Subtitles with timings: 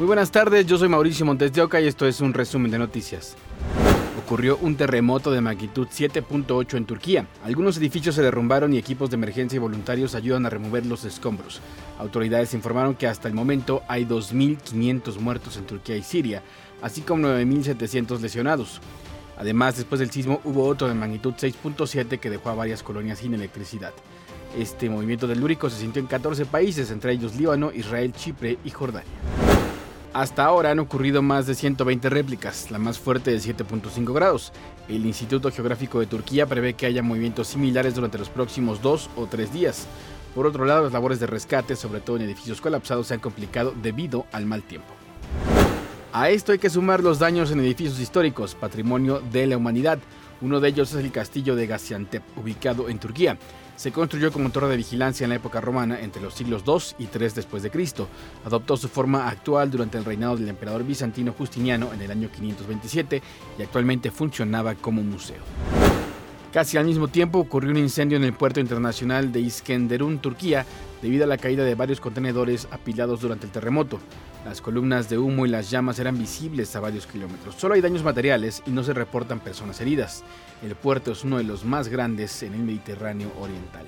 [0.00, 2.78] Muy buenas tardes, yo soy Mauricio Montes de Oca y esto es un resumen de
[2.78, 3.36] noticias.
[4.24, 7.26] Ocurrió un terremoto de magnitud 7.8 en Turquía.
[7.44, 11.60] Algunos edificios se derrumbaron y equipos de emergencia y voluntarios ayudan a remover los escombros.
[11.98, 16.42] Autoridades informaron que hasta el momento hay 2.500 muertos en Turquía y Siria,
[16.80, 18.80] así como 9.700 lesionados.
[19.36, 23.34] Además, después del sismo hubo otro de magnitud 6.7 que dejó a varias colonias sin
[23.34, 23.92] electricidad.
[24.58, 29.49] Este movimiento telúrico se sintió en 14 países, entre ellos Líbano, Israel, Chipre y Jordania.
[30.12, 34.52] Hasta ahora han ocurrido más de 120 réplicas, la más fuerte de 7.5 grados.
[34.88, 39.26] El Instituto Geográfico de Turquía prevé que haya movimientos similares durante los próximos dos o
[39.26, 39.86] tres días.
[40.34, 43.72] Por otro lado, las labores de rescate, sobre todo en edificios colapsados, se han complicado
[43.80, 44.88] debido al mal tiempo.
[46.12, 50.00] A esto hay que sumar los daños en edificios históricos, patrimonio de la humanidad.
[50.40, 53.38] Uno de ellos es el castillo de Gaziantep, ubicado en Turquía.
[53.80, 57.04] Se construyó como torre de vigilancia en la época romana entre los siglos II y
[57.04, 58.08] III después de Cristo.
[58.44, 63.22] Adoptó su forma actual durante el reinado del emperador bizantino Justiniano en el año 527
[63.58, 65.38] y actualmente funcionaba como museo.
[66.52, 70.66] Casi al mismo tiempo ocurrió un incendio en el puerto internacional de Iskenderun, Turquía,
[71.00, 73.98] debido a la caída de varios contenedores apilados durante el terremoto.
[74.44, 77.54] Las columnas de humo y las llamas eran visibles a varios kilómetros.
[77.56, 80.24] Solo hay daños materiales y no se reportan personas heridas.
[80.62, 83.86] El puerto es uno de los más grandes en el Mediterráneo Oriental.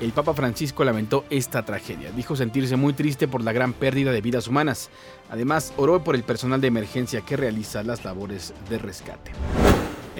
[0.00, 2.10] El Papa Francisco lamentó esta tragedia.
[2.12, 4.90] Dijo sentirse muy triste por la gran pérdida de vidas humanas.
[5.30, 9.32] Además, oró por el personal de emergencia que realiza las labores de rescate.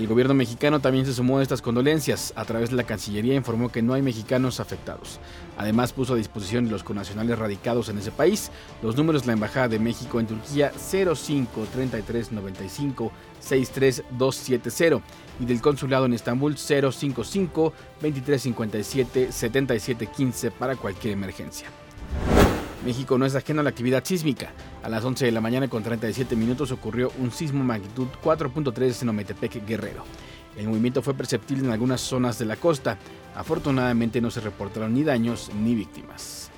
[0.00, 2.32] El gobierno mexicano también se sumó a estas condolencias.
[2.34, 5.20] A través de la Cancillería informó que no hay mexicanos afectados.
[5.58, 8.50] Además puso a disposición de los connacionales radicados en ese país
[8.82, 15.02] los números de la Embajada de México en Turquía 05 33 95 63270
[15.38, 21.68] y del consulado en Estambul 055 2357 7715 para cualquier emergencia.
[22.84, 24.52] México no es ajeno a la actividad sísmica.
[24.82, 29.08] A las 11 de la mañana con 37 minutos ocurrió un sismo magnitud 4.3 en
[29.10, 30.04] Ometepec, Guerrero.
[30.56, 32.98] El movimiento fue perceptible en algunas zonas de la costa.
[33.34, 36.50] Afortunadamente no se reportaron ni daños ni víctimas.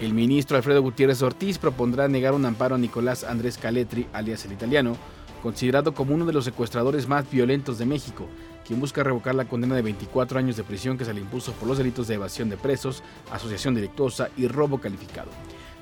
[0.00, 4.52] El ministro Alfredo Gutiérrez Ortiz propondrá negar un amparo a Nicolás Andrés Caletri, alias el
[4.52, 4.96] italiano,
[5.42, 8.26] considerado como uno de los secuestradores más violentos de México,
[8.70, 11.66] quien busca revocar la condena de 24 años de prisión que se le impuso por
[11.66, 15.28] los delitos de evasión de presos, asociación delictuosa y robo calificado.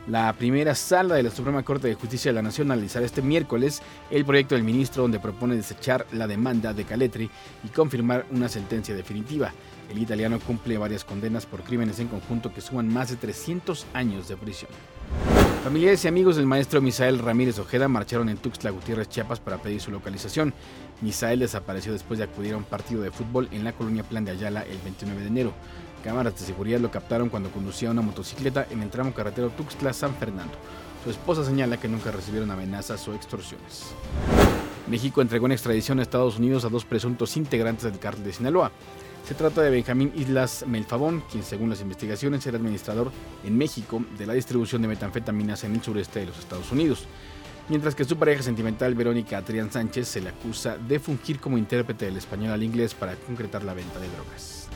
[0.07, 3.83] La primera sala de la Suprema Corte de Justicia de la Nación analizará este miércoles
[4.11, 7.31] el proyecto del ministro donde propone desechar la demanda de Caletri
[7.63, 9.53] y confirmar una sentencia definitiva.
[9.91, 14.29] El italiano cumple varias condenas por crímenes en conjunto que suman más de 300 años
[14.29, 14.71] de prisión.
[15.69, 19.83] Familiares y amigos del maestro Misael Ramírez Ojeda marcharon en Tuxtla Gutiérrez, Chiapas para pedir
[19.83, 20.55] su localización.
[21.03, 24.31] Misael desapareció después de acudir a un partido de fútbol en la colonia Plan de
[24.31, 25.53] Ayala el 29 de enero.
[26.03, 30.55] Cámaras de seguridad lo captaron cuando conducía una motocicleta en el tramo carretero Tuxtla-San Fernando.
[31.05, 33.93] Su esposa señala que nunca recibieron amenazas o extorsiones.
[34.89, 38.73] México entregó en extradición a Estados Unidos a dos presuntos integrantes del cártel de Sinaloa.
[39.27, 43.11] Se trata de Benjamín Islas Melfabón, quien según las investigaciones era administrador
[43.45, 47.07] en México de la distribución de metanfetaminas en el sureste de los Estados Unidos,
[47.69, 52.07] mientras que su pareja sentimental Verónica Adrián Sánchez se le acusa de fungir como intérprete
[52.07, 54.69] del español al inglés para concretar la venta de drogas.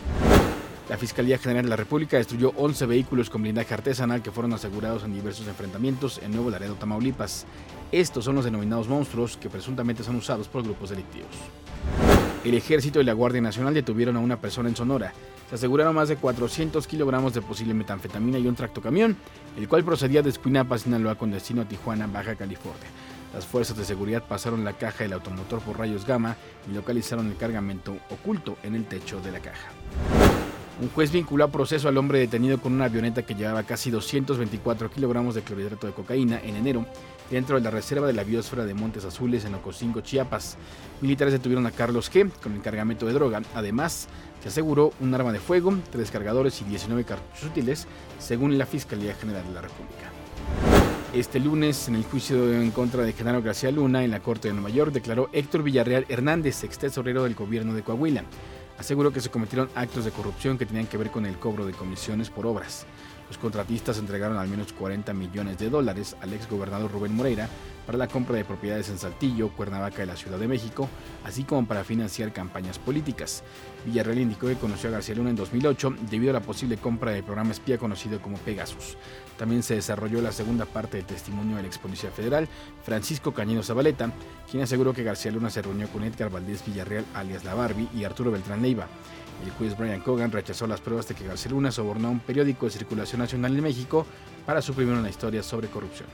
[0.89, 5.05] La Fiscalía General de la República destruyó 11 vehículos con blindaje artesanal que fueron asegurados
[5.05, 7.47] en diversos enfrentamientos en Nuevo Laredo, Tamaulipas.
[7.93, 11.31] Estos son los denominados monstruos que presuntamente son usados por grupos delictivos.
[12.45, 15.13] El ejército y la Guardia Nacional detuvieron a una persona en Sonora.
[15.49, 19.17] Se aseguraron más de 400 kilogramos de posible metanfetamina y un tractocamión,
[19.57, 22.89] el cual procedía de Escuinapa, Sinaloa, con destino a Tijuana, Baja California.
[23.33, 26.37] Las fuerzas de seguridad pasaron la caja del automotor por rayos gamma
[26.69, 29.69] y localizaron el cargamento oculto en el techo de la caja.
[30.81, 34.91] Un juez vinculó a proceso al hombre detenido con una avioneta que llevaba casi 224
[34.91, 36.87] kilogramos de clorhidrato de cocaína en enero
[37.33, 40.59] dentro de la reserva de la biosfera de Montes Azules en Ocosingo, Chiapas.
[41.01, 42.31] Militares detuvieron a Carlos G.
[42.43, 43.41] con el cargamento de droga.
[43.55, 44.07] Además,
[44.43, 47.87] se aseguró un arma de fuego, tres cargadores y 19 cartuchos útiles,
[48.19, 50.11] según la Fiscalía General de la República.
[51.15, 54.55] Este lunes, en el juicio en contra de Genaro García Luna en la Corte de
[54.55, 58.25] Nueva York, declaró Héctor Villarreal Hernández, ex tesorero del gobierno de Coahuila.
[58.79, 61.73] Aseguró que se cometieron actos de corrupción que tenían que ver con el cobro de
[61.73, 62.87] comisiones por obras.
[63.33, 67.49] Los contratistas entregaron al menos 40 millones de dólares al ex gobernador Rubén Moreira
[67.87, 70.87] para la compra de propiedades en Saltillo, Cuernavaca y la Ciudad de México,
[71.25, 73.43] así como para financiar campañas políticas.
[73.87, 77.25] Villarreal indicó que conoció a García Luna en 2008 debido a la posible compra del
[77.25, 78.99] programa espía conocido como Pegasus.
[79.39, 81.81] También se desarrolló la segunda parte del testimonio del ex
[82.15, 82.47] federal,
[82.85, 84.13] Francisco Cañino Zabaleta,
[84.51, 88.05] quien aseguró que García Luna se reunió con Edgar Valdés Villarreal alias La Barbie y
[88.05, 88.89] Arturo Beltrán Leiva.
[89.45, 92.67] El juez Brian Cogan rechazó las pruebas de que García Luna sobornó a un periódico
[92.67, 94.07] de circulación nacional en México
[94.47, 96.09] para suprimir una historia sobre corrupción.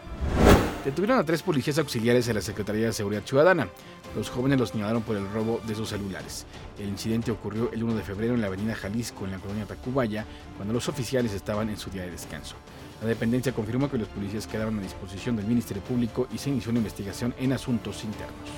[0.85, 3.69] Detuvieron a tres policías auxiliares de la Secretaría de Seguridad Ciudadana.
[4.17, 6.47] Los jóvenes los señalaron por el robo de sus celulares.
[6.79, 10.25] El incidente ocurrió el 1 de febrero en la avenida Jalisco, en la colonia Tacubaya,
[10.57, 12.55] cuando los oficiales estaban en su día de descanso.
[13.03, 16.71] La dependencia confirmó que los policías quedaron a disposición del Ministerio Público y se inició
[16.71, 18.49] una investigación en asuntos internos.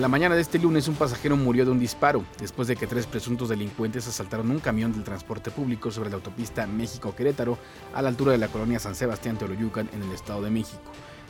[0.00, 3.06] La mañana de este lunes un pasajero murió de un disparo después de que tres
[3.06, 7.58] presuntos delincuentes asaltaron un camión del transporte público sobre la autopista México-Querétaro
[7.92, 10.80] a la altura de la colonia San Sebastián Teoloyucan en el Estado de México.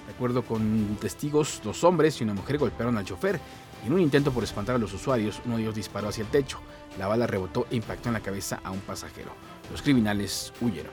[0.07, 3.41] De acuerdo con testigos, dos hombres y una mujer golpearon al chofer
[3.83, 6.31] y en un intento por espantar a los usuarios, uno de ellos disparó hacia el
[6.31, 6.61] techo.
[7.01, 9.33] La bala rebotó e impactó en la cabeza a un pasajero.
[9.73, 10.93] Los criminales huyeron.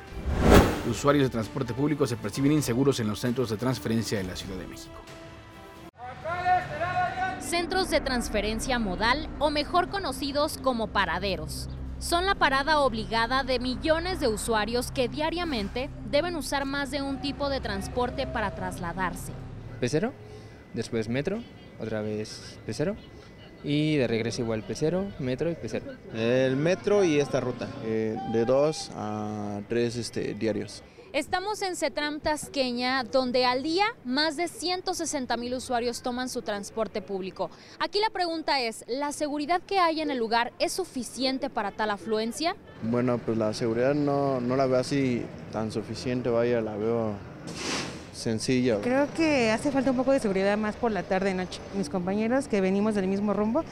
[0.88, 4.36] Los usuarios de transporte público se perciben inseguros en los centros de transferencia de la
[4.36, 4.96] Ciudad de México.
[7.70, 11.70] Centros de transferencia modal o mejor conocidos como paraderos.
[12.00, 17.22] Son la parada obligada de millones de usuarios que diariamente deben usar más de un
[17.22, 19.34] tipo de transporte para trasladarse.
[19.80, 20.14] Pecero,
[20.74, 21.44] después metro,
[21.80, 22.96] otra vez pecero
[23.64, 25.94] y de regreso igual pecero, metro y pecero.
[26.16, 30.82] El metro y esta ruta, eh, de dos a tres este, diarios.
[31.12, 37.02] Estamos en Cetram Tasqueña, donde al día más de 160 mil usuarios toman su transporte
[37.02, 37.50] público.
[37.80, 41.90] Aquí la pregunta es, ¿la seguridad que hay en el lugar es suficiente para tal
[41.90, 42.56] afluencia?
[42.84, 47.14] Bueno, pues la seguridad no, no la veo así tan suficiente, vaya, la veo
[48.14, 48.80] sencilla.
[48.82, 51.60] Creo que hace falta un poco de seguridad más por la tarde y noche.
[51.76, 53.64] Mis compañeros que venimos del mismo rumbo,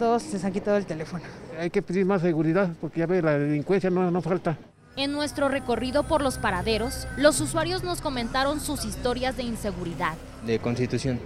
[0.00, 1.22] todos se han quitado el teléfono.
[1.60, 4.58] Hay que pedir más seguridad porque ya ve, la delincuencia no, no falta.
[4.94, 10.14] En nuestro recorrido por los paraderos, los usuarios nos comentaron sus historias de inseguridad.
[10.44, 11.18] De Constitución.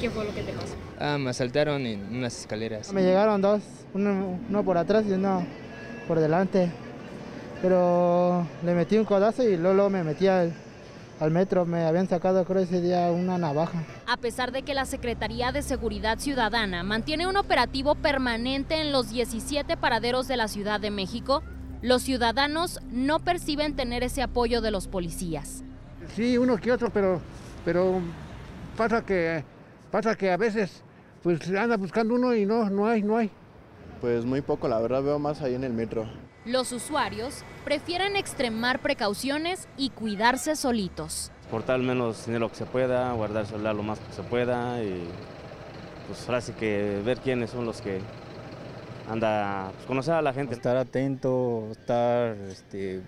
[0.00, 0.74] ¿Qué fue lo que te pasó?
[1.00, 2.92] Ah, me asaltaron en unas escaleras.
[2.92, 3.60] Me llegaron dos,
[3.92, 5.44] uno, uno por atrás y uno
[6.06, 6.70] por delante.
[7.60, 10.52] Pero le metí un codazo y luego, luego me metí al,
[11.18, 11.66] al metro.
[11.66, 13.82] Me habían sacado, creo, ese día una navaja.
[14.06, 19.10] A pesar de que la Secretaría de Seguridad Ciudadana mantiene un operativo permanente en los
[19.10, 21.42] 17 paraderos de la Ciudad de México,
[21.82, 25.62] los ciudadanos no perciben tener ese apoyo de los policías.
[26.14, 27.20] Sí, uno que otro, pero,
[27.64, 28.00] pero
[28.76, 29.44] pasa que
[29.90, 30.82] pasa que a veces
[31.22, 33.30] pues anda buscando uno y no, no hay, no hay.
[34.00, 36.08] Pues muy poco, la verdad veo más ahí en el metro.
[36.44, 41.32] Los usuarios prefieren extremar precauciones y cuidarse solitos.
[41.50, 45.08] Portar menos dinero que se pueda, guardar el celular lo más que se pueda y
[46.06, 48.00] pues ahora sí que ver quiénes son los que
[49.08, 50.54] anda, pues, conocer a la gente.
[50.54, 53.00] Estar atento, estar este,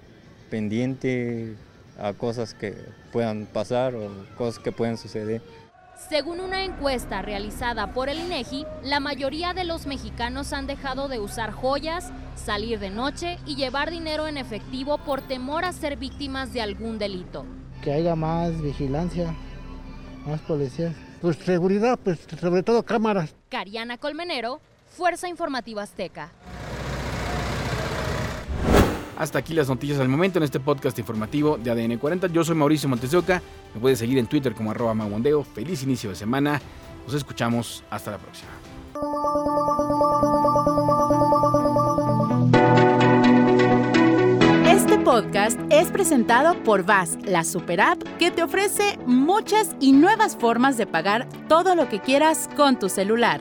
[0.50, 1.56] pendiente
[1.98, 2.74] a cosas que
[3.12, 5.42] puedan pasar o cosas que puedan suceder.
[6.08, 11.20] Según una encuesta realizada por el INEGI, la mayoría de los mexicanos han dejado de
[11.20, 16.54] usar joyas, salir de noche y llevar dinero en efectivo por temor a ser víctimas
[16.54, 17.44] de algún delito.
[17.82, 19.34] Que haya más vigilancia,
[20.26, 20.94] más policías.
[21.20, 23.34] Pues seguridad, pues sobre todo cámaras.
[23.50, 26.30] Cariana Colmenero, Fuerza Informativa Azteca.
[29.16, 32.28] Hasta aquí las noticias al momento en este podcast informativo de ADN 40.
[32.28, 33.42] Yo soy Mauricio Montes de Oca.
[33.74, 35.44] Me puedes seguir en Twitter como arroba maguandeo.
[35.44, 36.60] Feliz inicio de semana.
[37.04, 37.84] Nos escuchamos.
[37.90, 38.50] Hasta la próxima.
[44.66, 50.36] Este podcast es presentado por VAS, la super app que te ofrece muchas y nuevas
[50.36, 53.40] formas de pagar todo lo que quieras con tu celular.